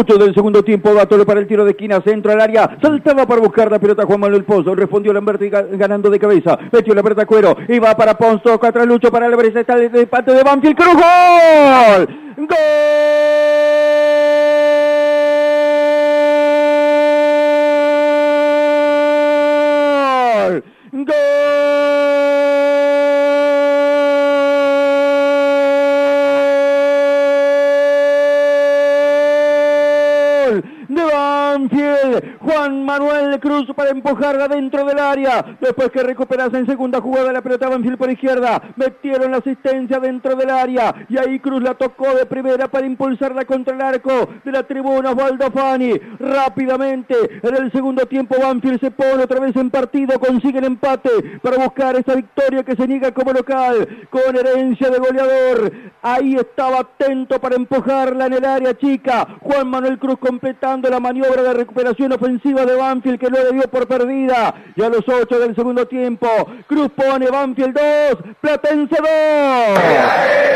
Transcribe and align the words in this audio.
8 0.00 0.16
del 0.16 0.34
segundo 0.34 0.62
tiempo, 0.62 0.94
Gatole 0.94 1.26
para 1.26 1.40
el 1.40 1.46
tiro 1.46 1.62
de 1.62 1.72
esquina, 1.72 2.00
centro 2.00 2.32
al 2.32 2.40
área, 2.40 2.78
saltaba 2.80 3.26
para 3.26 3.42
buscar 3.42 3.70
la 3.70 3.78
pelota 3.78 4.06
Juan 4.06 4.20
Manuel 4.20 4.44
Pozo, 4.44 4.74
respondió 4.74 5.12
Lamberti 5.12 5.50
ganando 5.50 6.08
de 6.08 6.18
cabeza, 6.18 6.58
metió 6.72 6.94
la 6.94 7.02
pelota 7.02 7.26
Cuero, 7.26 7.54
y 7.68 7.78
va 7.78 7.94
para 7.94 8.16
Ponzo, 8.16 8.54
atrás 8.54 8.86
Lucho 8.86 9.10
para 9.10 9.26
Álvarez, 9.26 9.54
está 9.54 9.74
el 9.74 10.08
parte 10.08 10.32
de 10.32 10.42
Banfield, 10.42 10.76
Cruz, 10.76 10.94
gol, 10.94 12.08
gol. 12.38 12.56
Gol 30.50 30.62
de 30.94 31.04
Banfield. 31.04 32.38
Juan 32.40 32.84
Manuel 32.84 33.38
Cruz 33.38 33.66
para 33.76 33.90
empujarla 33.90 34.48
dentro 34.48 34.84
del 34.84 34.98
área. 34.98 35.56
Después 35.60 35.90
que 35.90 36.02
recuperase 36.02 36.58
en 36.58 36.66
segunda 36.66 37.00
jugada 37.00 37.32
la 37.32 37.42
pelota 37.42 37.68
Banfield 37.68 37.96
por 37.96 38.10
izquierda. 38.10 38.60
Metieron 38.76 39.30
la 39.30 39.38
asistencia 39.38 40.00
dentro 40.00 40.34
del 40.34 40.50
área. 40.50 41.06
Y 41.08 41.16
ahí 41.16 41.38
Cruz 41.38 41.62
la 41.62 41.74
tocó 41.74 42.14
de 42.14 42.26
primera 42.26 42.68
para 42.68 42.86
impulsarla 42.86 43.44
contra 43.44 43.74
el 43.74 43.80
arco 43.80 44.28
de 44.44 44.50
la 44.50 44.64
tribuna 44.64 45.10
Osvaldo 45.10 45.50
Fani. 45.52 45.92
Rápidamente 46.18 47.14
en 47.42 47.56
el 47.56 47.70
segundo 47.70 48.06
tiempo 48.06 48.36
Banfield 48.40 48.80
se 48.80 48.90
pone 48.90 49.22
otra 49.22 49.40
vez 49.40 49.54
en 49.56 49.70
partido. 49.70 50.18
Consigue 50.18 50.58
el 50.58 50.64
empate 50.64 51.38
para 51.42 51.58
buscar 51.58 51.96
esa 51.96 52.14
victoria 52.14 52.64
que 52.64 52.74
se 52.74 52.88
niega 52.88 53.12
como 53.12 53.32
local. 53.32 54.06
Con 54.10 54.36
herencia 54.36 54.90
de 54.90 54.98
goleador. 54.98 55.72
Ahí 56.02 56.34
estaba 56.34 56.80
atento 56.80 57.40
para 57.40 57.56
empujarla 57.56 58.26
en 58.26 58.32
el 58.32 58.44
área 58.44 58.76
chica. 58.76 59.26
Juan 59.40 59.68
Manuel 59.68 59.98
Cruz 59.98 60.18
completando 60.18 60.79
la 60.88 61.00
maniobra 61.00 61.42
de 61.42 61.52
recuperación 61.52 62.12
ofensiva 62.12 62.64
de 62.64 62.76
Banfield 62.76 63.18
que 63.18 63.30
no 63.30 63.38
le 63.38 63.52
dio 63.52 63.62
por 63.62 63.86
perdida. 63.86 64.54
Y 64.76 64.82
a 64.82 64.88
los 64.88 65.06
8 65.06 65.38
del 65.38 65.54
segundo 65.54 65.86
tiempo, 65.86 66.28
Cruz 66.66 66.90
pone 66.94 67.28
Banfield 67.28 67.74
2, 67.74 68.34
Platense 68.40 68.96
2. 68.96 70.49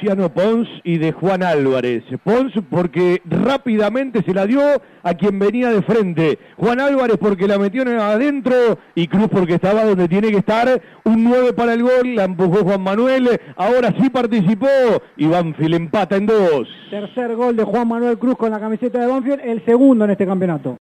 Luciano 0.00 0.28
Pons 0.32 0.68
y 0.84 0.98
de 0.98 1.10
Juan 1.10 1.42
Álvarez. 1.42 2.04
Pons 2.22 2.52
porque 2.70 3.20
rápidamente 3.24 4.22
se 4.22 4.32
la 4.32 4.46
dio 4.46 4.60
a 5.02 5.14
quien 5.14 5.40
venía 5.40 5.70
de 5.70 5.82
frente. 5.82 6.38
Juan 6.56 6.78
Álvarez 6.78 7.16
porque 7.18 7.48
la 7.48 7.58
metió 7.58 7.82
adentro 7.82 8.54
y 8.94 9.08
Cruz 9.08 9.26
porque 9.28 9.54
estaba 9.54 9.84
donde 9.84 10.06
tiene 10.06 10.30
que 10.30 10.36
estar. 10.36 10.80
Un 11.02 11.24
9 11.24 11.52
para 11.52 11.72
el 11.72 11.82
gol, 11.82 12.14
la 12.14 12.24
empujó 12.24 12.62
Juan 12.62 12.80
Manuel. 12.80 13.40
Ahora 13.56 13.92
sí 14.00 14.08
participó 14.08 14.68
y 15.16 15.26
Banfield 15.26 15.74
empata 15.74 16.14
en 16.14 16.26
dos. 16.26 16.68
Tercer 16.90 17.34
gol 17.34 17.56
de 17.56 17.64
Juan 17.64 17.88
Manuel 17.88 18.18
Cruz 18.18 18.36
con 18.36 18.52
la 18.52 18.60
camiseta 18.60 19.00
de 19.00 19.06
Banfield, 19.08 19.40
el 19.42 19.64
segundo 19.64 20.04
en 20.04 20.12
este 20.12 20.26
campeonato. 20.26 20.76